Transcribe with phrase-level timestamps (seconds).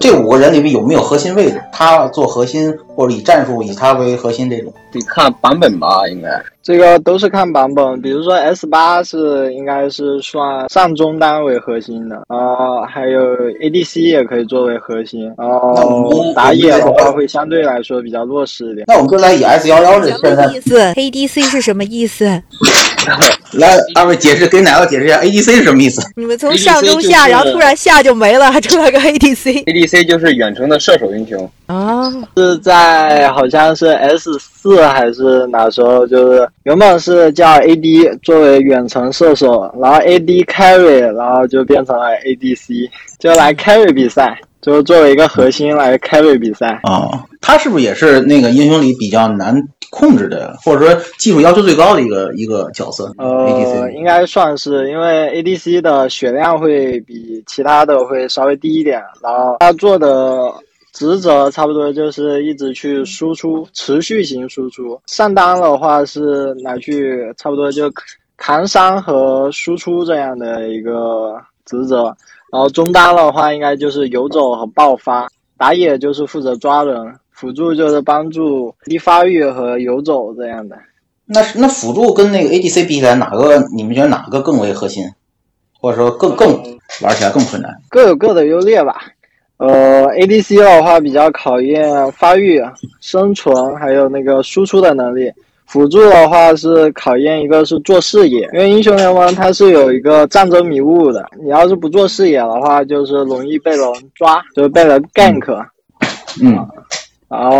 [0.00, 1.62] 这五个人里面有没有核心位置？
[1.70, 4.72] 他做核心，或者以战术以他为核心这种？
[4.92, 6.28] 得看版本吧，应该。
[6.62, 13.20] 这个都是看版本，比如说 S 八是应该是算上中单为核心的啊，还有
[13.62, 15.46] ADC 也可以作为核心啊。
[16.34, 18.84] 打野的话会相对来说比较弱势一点。
[18.88, 22.24] 那我们就来以 S 幺幺这现在意思，ADC 是什么意思？
[23.52, 26.02] 来，二位解释，给奶酪解释一下 ADC 是什么意思？
[26.14, 29.64] 你们从上中下，然后突然下就没了，还出来个 ADC。
[29.64, 42.90] ADC 就是远程的射手英雄，啊，是在好像是 S 四还是哪时候，就是原本是叫 AD 作为远程射手，然后 AD carry，然后就变成了 ADC，
[43.20, 46.80] 就来 carry 比赛，就作为一个核心来 carry 比赛。
[46.82, 49.54] 啊，他是不是也是那个英雄里比较难
[49.90, 60.52] 控制的，或者说技术要求最高的一个一个角色呃，？ADC 应该算是，因为 ADC 的血量会比其他的会稍微低一点，然后他做的
[61.00, 65.00] 职责差不多就是一直去输出，持续型输出。
[65.06, 67.90] 上单的话是拿去差不多就
[68.36, 72.14] 扛伤和输出这样的一个职责，
[72.52, 75.26] 然后中单的话应该就是游走和爆发，
[75.56, 76.94] 打野就是负责抓人，
[77.30, 80.76] 辅助就是帮助低发育和游走这样的。
[81.24, 85.04] 那那辅助跟那个 ADC 比起来，哪个你们觉得哪个更为核心，
[85.80, 86.50] 或者说更更
[87.00, 87.74] 玩起来更困难？
[87.88, 89.00] 各有各的优劣吧。
[89.60, 92.60] 呃，ADC 的话比较考验发育、
[93.00, 95.30] 生存，还有那个输出的能力。
[95.66, 103.80] 辅助的话是考验一个是做视野，因为英雄联盟它是有一个战争迷雾的，你要是不做视野的话，就是容易被人
[104.16, 105.64] 抓，就是被人 gank。
[106.42, 106.66] 嗯，
[107.28, 107.56] 然后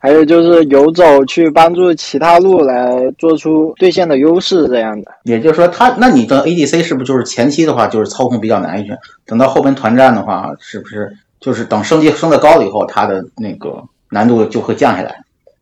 [0.00, 5.10] 还有就是游走去帮助其他路来做出对线的优势这样的。
[5.24, 8.96] 也就是说他，那你的 ADC 是不是就是前期的话就是操控比较难一些？
[9.26, 15.14] 等到后边团战的话，是不是就是等升级升的高了以后，它的那个难度就会降下来，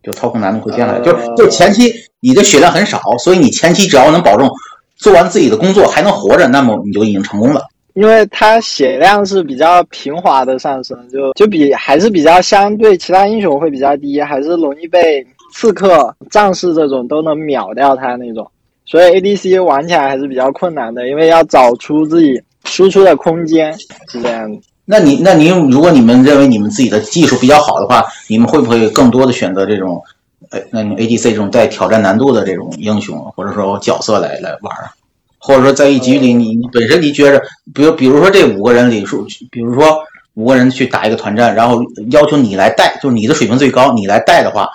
[0.03, 0.99] 就操控难度会降下来？
[0.99, 4.49] 呃就就前期你的血量很少，所以你前期只要能保证
[4.97, 7.63] 做完自己的工作还能活着，那么你就已经成功了。
[7.95, 18.49] 因为它血量是比较平滑的上升，就就比还是比较相对其他英雄会比较低，还是容易被刺客、战士这种都能秒掉它那种，
[18.87, 23.73] 所以 ADC 玩起来还是比较困难的，因为要找出自己输出的空间，
[24.09, 24.61] 是这样的。
[24.91, 30.03] 那你那您如果你们认为你们自己的技术比较好的话，你们会不会更多的选择这种，
[30.51, 34.91] 呃，那种 ADC 这种带挑战难度的这种英雄或者说角色来来玩儿？
[35.39, 37.41] 或者说在一局里你你本身你觉着，
[37.73, 40.03] 比如比如说这五个人里说，比如说
[40.35, 41.81] 五个人去打一个团战，然后
[42.11, 44.69] 要求你来带，就是你的水平最高，你来带的话，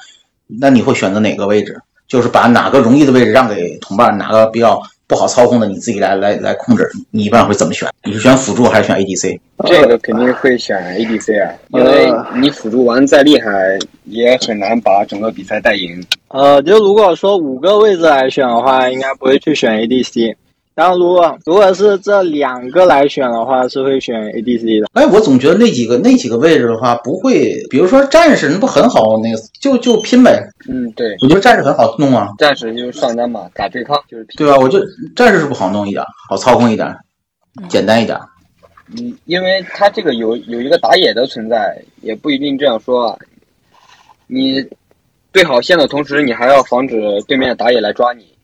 [0.47, 1.81] 那你会选择哪个位置？
[2.07, 6.89] 就是把哪个容易的位置让给同伴，哪个比较不好操控的你自己来来来控制。
[7.11, 7.87] 你一般会怎么选？
[8.03, 9.39] 你是选辅助还是选 ADC？
[9.65, 13.49] 这个肯定会选 ADC 啊，因为你辅助玩再厉害，
[14.05, 16.03] 也很难把整个比赛带赢。
[16.29, 20.35] 呃，就如果说五个位置来选的话，应该不会去选 ADC。
[20.75, 24.89] 然后如果如果是这两个来选的话，是会选 ADC 的。
[24.91, 30.45] 哎，我总觉得那几个那几个位置的话，不会，比如说战士，那不很好，那个就就拼呗。
[30.67, 34.35] 嗯，对，我觉得战士很好弄啊，战士就是上单嘛，打对抗就是拼。
[34.37, 34.57] 对吧？
[34.59, 34.85] 我觉得
[35.15, 36.93] 战士是不好弄一点，好操控一点，
[37.69, 38.19] 简单一点。
[38.97, 43.17] 嗯，因为他这个有有一个打野的存在，也不一定这样说啊。
[44.27, 44.61] 你
[45.31, 46.99] 对好线的同时，你还要防止
[47.29, 48.34] 对面的打野来抓你。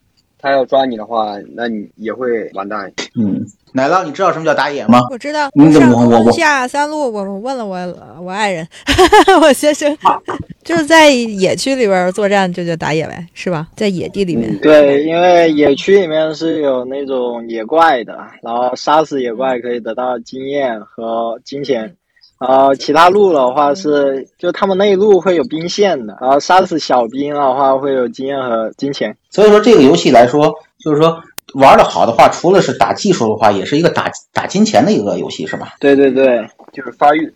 [0.41, 2.91] 他要抓你的话，那你也会完蛋。
[3.15, 4.99] 嗯，奶酪，你知道什么叫打野吗？
[5.11, 7.77] 我知道，你怎么我下三路，我问了我
[8.21, 8.67] 我爱人，
[9.41, 9.95] 我先生，
[10.63, 13.67] 就是在野区里边作战就叫打野呗，是吧？
[13.75, 21.95] 在野地里面，对，因为野区里面是有那种野怪的，然后杀死野怪可以得到经验和金钱。
[22.41, 29.15] 然后其他路的话是，就他们那一路会有兵线的，然后杀死小兵的话会有经验和金钱。
[29.29, 31.21] 所以说这个游戏来说，就是说
[31.53, 35.75] 玩的好的话，除了是打技术的话，也是一个打打金钱的一个游戏，是吧？
[35.79, 36.43] 对对对
[36.73, 37.31] 就是发育。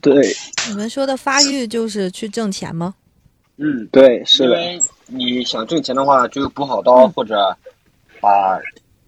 [0.00, 0.14] 对
[0.68, 2.92] 你们说的发育就是去挣钱吗？
[3.56, 4.48] 嗯，对，是的。
[4.48, 7.56] 因为你想挣钱的话，只有补好刀或者
[8.20, 8.58] 把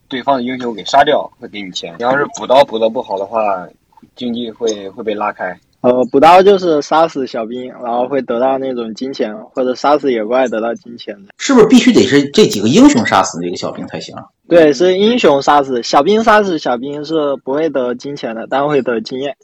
[0.08, 1.92] 对方的英雄给杀掉，会给你钱。
[1.98, 3.68] 你要是补刀补的不好的话，
[4.14, 5.58] 经济会会被拉开。
[5.82, 11.28] 呃，补刀就是杀死小兵，然后会得到那种金钱，或者杀死野怪得到金钱的。
[11.36, 14.16] 是不是必须得是这几个英雄杀死这个小兵才行？
[14.48, 19.36] 对，是英雄杀死小兵，杀死小兵是不会得金钱的，但会得经验。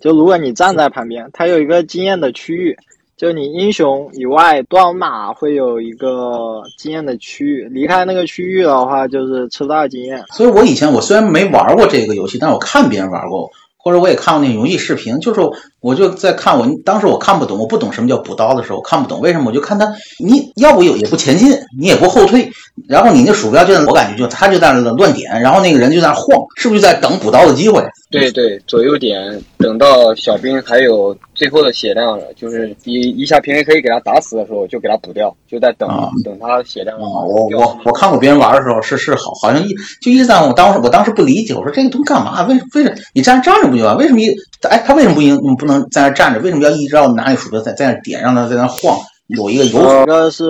[0.00, 2.76] 就如果你站在旁边，它有一个经验的区域，
[3.16, 10.22] 就你英雄以外断马会有一个经验的区域，离开那个区域的话就是吃不到经验。
[10.30, 13.50] 所以我以前我虽然没玩过这个游戏，但我看别人玩过。
[13.78, 15.40] 或者我也看过那游戏视频，就是
[15.80, 19.86] 我就在看我当时我看不懂，我不懂什么叫补刀的时候，我看不懂为什么，我就看他，
[20.18, 22.50] 你要不有也不前进，你也不后退，
[22.88, 26.26] 然后你那鼠标就我感觉就他就在那乱点，然后那个人就在那晃，
[26.56, 27.84] 是不是就在等补刀的机会？
[28.10, 35.86] 对对，左右点，等到小兵还有最后的血量了，就是一一下平 A 可以给他打死的时候，就给他补掉，就在等
[36.24, 36.98] 等他血量。
[36.98, 39.68] 我我我看过别人玩的时候是是好，好像一
[40.00, 42.46] 就一直在我当时我当时不理解，我说这个东西干嘛？
[42.46, 43.96] 为为什么你站站着不就完？
[43.98, 44.34] 为什么一
[44.70, 46.40] 哎他为什么不应不能在那站着？
[46.40, 48.98] 为什么要一直要拿你鼠标在在那点，让他在那晃？
[49.28, 50.46] 有一个游，一个是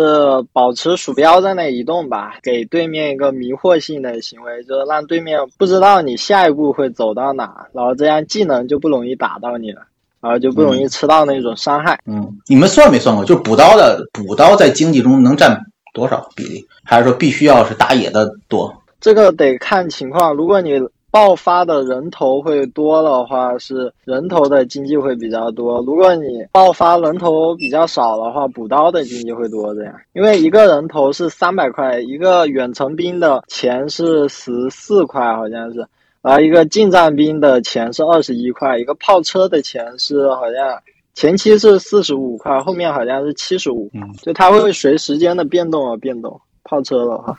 [0.52, 9.80] 保持鼠标在那移动吧，给对面一个迷惑性的行为，就是让对面不知道你下一步会走到哪，然后这样技能就不容易打到你了，
[10.20, 11.98] 然后就不容易吃到那种伤害。
[12.06, 13.24] 嗯，你们算没算过？
[13.24, 15.60] 就是补刀的补刀在经济中能占
[15.92, 16.64] 多少比例？
[16.84, 18.72] 还是说必须要是打野的多？
[19.00, 20.32] 这个得看情况。
[20.34, 25.80] 如果你爆发的人头会多的话，是人头的经济会比较多。
[25.86, 29.74] 如果你爆发人头比较少的话，补刀的经济会多。
[29.74, 35.78] 这样，因为一个人头是三百块，一个远程兵的钱是十四块，好像是，
[36.20, 40.78] 然后一个近战兵的钱是二十一块，一个炮车的钱是好像
[41.14, 43.90] 前期是四十五块，后面好像是七十五。
[44.20, 46.38] 就它会随时间的变动而变动。
[46.64, 47.34] 炮车的话。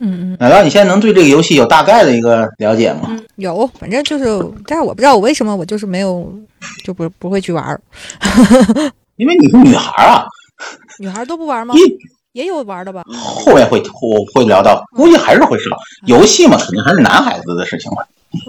[0.00, 3.06] 嗯嗯，奶酪，你现在能对这个游戏有大概的一个了解吗？
[3.08, 4.24] 嗯，有，反正就是，
[4.66, 6.32] 但是我不知道我为什么我就是没有，
[6.84, 7.80] 就不不会去玩儿。
[9.16, 10.24] 因为你是女孩啊，
[10.98, 11.74] 女孩都不玩吗？
[12.32, 13.02] 也有玩的吧。
[13.14, 15.70] 后面会会会聊到，估计还是会是
[16.04, 18.02] 游戏嘛，肯定还是男孩子的事情嘛。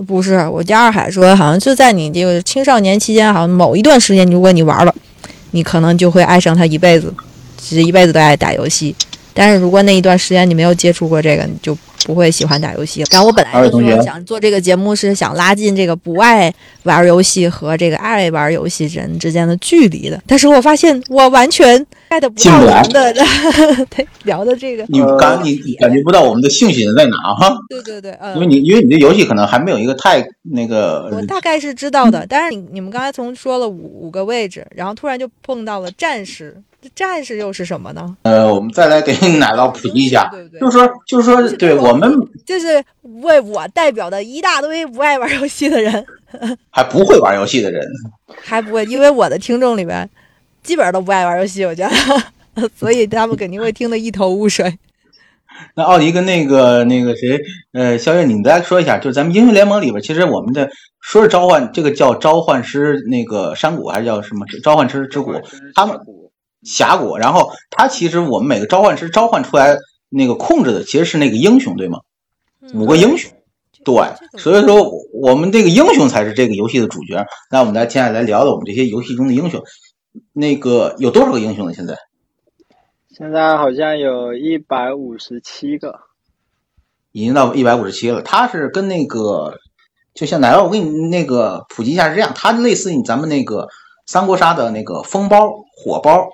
[0.06, 4.94] 不是，我家二海说，好像就在你这个青少年期间，好像某一段时间，如果你玩了，
[5.52, 7.14] 你可能就会爱上他一辈子，
[7.56, 8.94] 其实一辈子都爱打游戏。
[9.38, 13.04] 但是如果那一段时间你没有接触过这个，你就不会喜欢打游戏。
[13.12, 16.52] 然后我本来就是想做这个节目，是想拉近这个不爱
[16.84, 20.20] 玩游戏和这个爱玩游戏人之间的距离的。
[20.26, 21.80] 但是我发现我完全
[22.10, 23.14] get 不到我们的
[23.96, 24.84] 对聊的这个。
[24.88, 27.56] 你刚你你感觉不到我们的兴趣点在哪哈？
[27.70, 31.10] 对对对，因为你因为你这游戏可能还没有一个太那个。
[31.12, 36.56] 我大概是知道的，但是你你们刚才从说了五五个位置，然后突然就碰到了战士。
[36.96, 38.18] 战士又是什么呢？
[38.24, 42.12] 呃，我们再来给奶酪普及一下，就是说，就是说，对我们
[42.46, 42.84] 就是
[43.22, 46.06] 为我代表的一大堆不爱玩游戏的人，
[46.70, 47.84] 还不会玩游戏的人，
[48.44, 50.10] 还不会，因为我的听众里面
[50.64, 51.88] 基本上都不爱玩游戏，我觉
[52.56, 54.78] 得， 所以他们肯定会听得一头雾水。
[55.76, 57.40] 那奥迪跟那个那个谁，
[57.74, 60.70] 呃，肖月，你再说一下，就是咱们英雄联盟里边，其实我们的
[61.02, 65.34] 说是召唤，这个叫召唤师那个山谷，还是叫什么召唤师之谷？
[65.74, 66.00] 他们。
[66.64, 69.78] 峡谷，然后他其实我们每个召唤师召唤出来
[70.10, 72.00] 那个控制的其实是那个英雄，对吗？
[72.74, 73.32] 五个英雄，
[73.86, 73.96] 对，
[74.38, 77.26] 所以说我们这个英雄才是这个游戏的主角。
[77.50, 79.64] 那我们来接下来聊聊我们这些游戏中的英雄。
[80.34, 81.74] 那个有多少个英雄呢？
[81.74, 81.96] 现在？
[83.16, 86.02] 现在好像有一百五十七个，
[87.12, 88.22] 已经到一百五十七了。
[88.22, 89.54] 它是跟那个，
[90.14, 93.70] 就像奶酪，我给你那个普及一下是这样，它类似于咱们那个
[94.06, 96.28] 三国杀的那个风包、火包。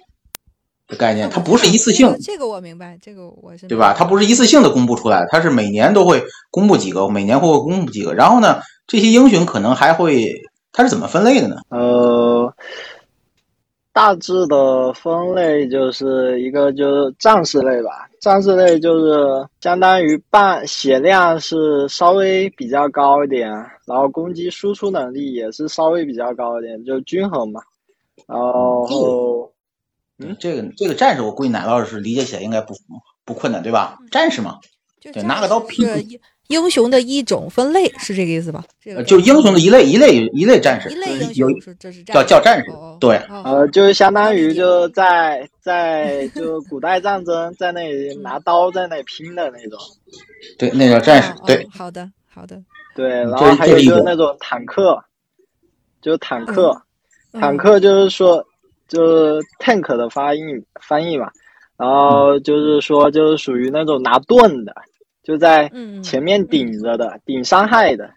[0.87, 2.15] 的概念，它不是一次性。
[2.21, 3.93] 这个我明白，这个我是对吧？
[3.97, 8.13] 它不是一次性的公布出来，它是每年都会公布几个，每年会公布几个。
[8.13, 10.29] 然后呢，这些英雄可能还会，
[10.71, 11.57] 它是怎么分类的呢？
[11.69, 12.53] 呃，
[13.93, 23.49] 大致的分类就是一个就是战士类吧，战士类就是相当于半血量是稍微比较高一点，
[23.85, 27.61] 然后攻击输出能力也是稍微比较高一点，就均衡嘛。
[28.27, 29.43] 然后。
[29.45, 29.52] 嗯，
[30.39, 32.73] 这个这个战士，我估计奶酪是理解起来应该不
[33.25, 33.97] 不困难，对吧？
[34.11, 34.59] 战士嘛，
[35.01, 35.83] 对，拿个刀劈。
[36.47, 38.63] 英雄的一种分类是这个意思吧？
[39.07, 41.47] 就英雄的一类一类一类战士，一类有
[41.79, 42.65] 这是叫叫战士，
[42.99, 49.79] 对，呃，就是相当于就在在就古代战争在那里 拿刀在那拼的那种，
[50.59, 52.61] 对，那叫战士，对，好的好的，
[52.93, 55.01] 对，然后还有一个那种坦克，
[56.01, 56.83] 就坦克，
[57.31, 58.45] 坦克就是说。
[58.93, 61.31] 就是 tank 的发音翻译嘛，
[61.77, 64.75] 然后就是说就是属于那种拿盾的，
[65.23, 65.67] 就在
[66.03, 68.11] 前面顶着的，顶伤害的，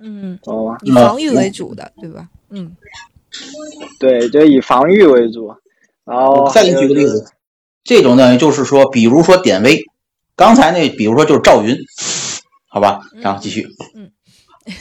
[0.00, 2.28] 嗯，哦，以防御为主的，对吧？
[2.50, 2.76] 嗯，
[3.98, 5.52] 对，就以防御为主。
[6.04, 7.26] 然后再给你举个例子，
[7.82, 9.82] 这种呢，就是说，比如说典韦，
[10.36, 11.76] 刚才那，比如说就是赵云，
[12.68, 14.10] 好吧，然后继续，嗯，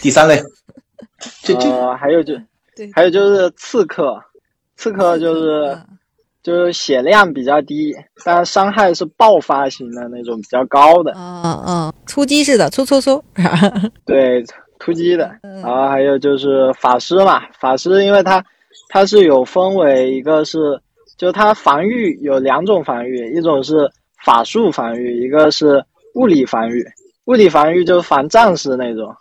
[0.02, 0.42] 第三类，
[1.42, 2.36] 这这呃，还有就
[2.76, 4.24] 对，还有就是刺客，
[4.78, 5.98] 刺客就是嗯
[6.44, 7.94] 就是血量比较低，
[8.24, 13.22] 但伤害是爆发型的那种比较高的，嗯 嗯，突击式的，突突突，
[14.06, 14.42] 对，
[14.80, 15.30] 突击的。
[15.42, 18.42] 嗯然后还有就是法师嘛，法师因为他
[18.88, 20.80] 他是有分为一个是，
[21.18, 23.92] 就他防御有两种防御，一种是
[24.24, 26.86] 法术防御，一个是物理防御。
[27.26, 29.14] 物理防御就是防战士那种，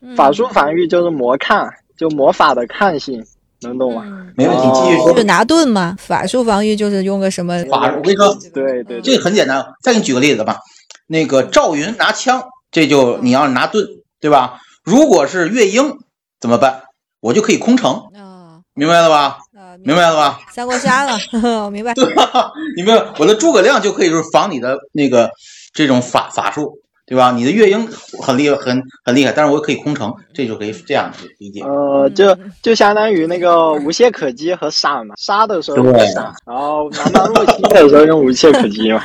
[0.00, 3.24] 嗯法术防御就是魔抗，就魔法的抗性，
[3.62, 4.02] 能懂吗？
[4.06, 5.22] 嗯没问题，继续哦说就。
[5.24, 10.58] 拿盾嘛，法术防御就是用个什么法我跟你说，对对这个很简单，再给你举个例子吧。
[11.06, 13.86] 那个赵云拿枪，这就你要是拿盾，
[14.20, 14.58] 对吧？
[14.84, 15.98] 如果是月英
[16.40, 16.82] 怎么办？
[17.20, 19.38] 我就可以空城，啊明白了吧？
[19.54, 20.40] 啊，明白了吧？
[20.50, 21.18] 三国杀了，
[21.64, 21.92] 我明白。
[21.92, 22.50] 对吧？
[22.76, 23.04] 你明白？
[23.18, 25.30] 我的诸葛亮就可以就是防你的那个
[25.74, 27.32] 这种法法术，对吧？
[27.32, 27.86] 你的月鹰
[28.22, 31.60] 很厉害，很很厉害，但是我可以空城，这就可以这样理解。
[31.60, 39.02] 呃，就就相当于那个无懈可击和杀嘛，杀的时候用对闪，然后南方入 侵的时候用无懈可击嘛。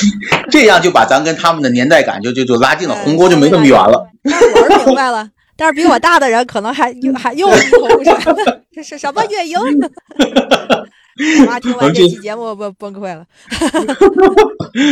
[0.50, 4.06] 这样就把咱跟他们的年代感就就就拉近了，哎鸿沟就没那么远了。。
[4.24, 4.30] 我
[4.70, 8.14] 是明白了，但是比我大的人可能还又还又一头雾水，
[8.72, 9.56] 这是什么月鹰？
[11.40, 13.26] 我妈听完这期节目崩崩溃了。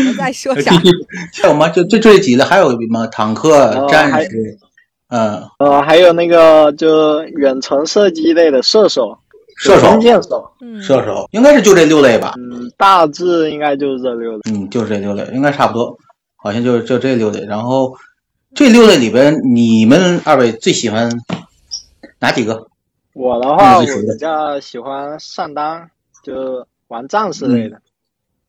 [0.08, 0.88] 我再说啥继？
[0.88, 1.68] 续，还有吗？
[1.68, 4.58] 就就这几类，还有什么坦克、战士，
[5.08, 9.16] 嗯，呃，还有那个就远程射击类的射手、
[9.58, 12.34] 射手弓，箭手，嗯，射手应该是就这六类吧？
[12.36, 14.40] 嗯，大致应该就是这六类。
[14.50, 15.96] 嗯，就是这六类，应该差不多，
[16.36, 17.44] 好像就是就这六类。
[17.46, 17.96] 然后
[18.54, 21.10] 这六类里边，你们二位最喜欢
[22.18, 22.66] 哪几个？
[23.12, 25.88] 我的话，我比较喜欢上单，
[26.26, 27.80] 就玩战士类的，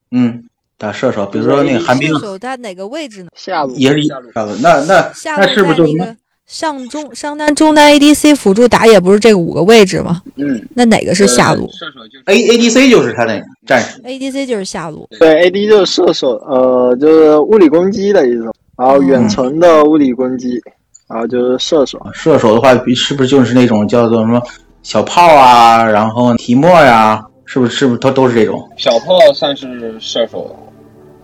[0.09, 0.45] 嗯，
[0.79, 3.29] 打射手，比如说那个寒冰射手在哪个位置呢？
[3.35, 4.57] 下路也是一下路差不多。
[4.61, 6.15] 那那下路那是不是就在那个
[6.47, 10.21] 上中上单中单 ADC 辅助打野不是这五个位置吗？
[10.37, 15.07] 嗯，那哪个是下路射手就是 A A D C 就是他那个战士，？ADC 就是下路。
[15.19, 20.59] 对，AD 就是射手，呃，就是物理攻击的一种，然后远程的物理攻击，
[21.07, 22.01] 然后就是射手。
[22.13, 24.41] 射手的话，是不是就是那种叫做什么
[24.83, 28.69] 小炮啊，然后提莫呀、是不是是不是都都是这种？
[28.77, 30.55] 小炮算是射手，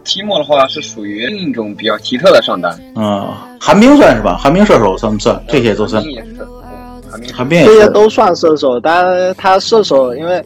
[0.05, 4.37] 提莫的话是属于另一种比较奇特的上单，嗯，寒冰算是吧？
[4.37, 5.39] 寒冰射手算不算？
[5.47, 6.09] 这些都算寒。
[6.09, 6.45] 冰也是，对
[7.11, 7.73] 寒冰寒冰也是。
[7.75, 10.43] 这些都算射手，但他射手因为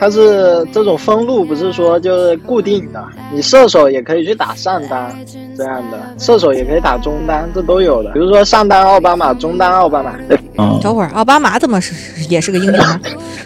[0.00, 5.12] 他是这种分路，不是说就是固定的，你射手也可以去打上单
[5.56, 8.10] 这样的，射手也可以打中单，这都有的。
[8.12, 10.14] 比如说上单奥巴马，中单奥巴马，
[10.56, 11.94] 嗯，等会儿奥巴马怎么是
[12.28, 13.00] 也是个英雄啊？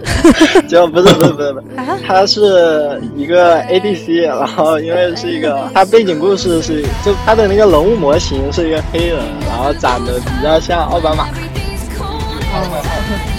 [0.68, 1.52] 就不是不是不是。
[1.52, 1.98] 不是， 啊？
[2.06, 9.18] 他是一个 ADC，然后因为是一个，他背景故事是就他的那个人物模型是一个黑人，
[9.48, 11.28] 然后长得比较像奥巴马，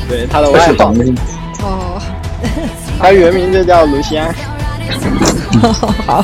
[0.09, 0.93] 对他的外号？
[1.63, 2.01] 哦，
[2.99, 4.33] 他原名就叫卢西安。
[6.05, 6.23] 好，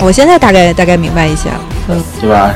[0.00, 1.60] 我现在大概大概明白一些了。
[1.88, 2.54] 嗯，对吧？